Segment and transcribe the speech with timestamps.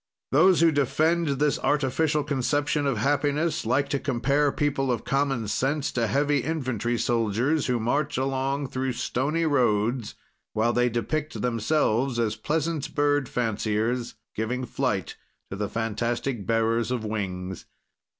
[0.31, 5.91] "Those who defend this artificial conception of happiness, like to compare people of common sense
[5.91, 10.15] to heavy infantry soldiers, who march along through stony roads,
[10.53, 15.17] while they depict themselves as pleasant bird fanciers, giving flight
[15.51, 17.67] to the fantastic bearers of wings.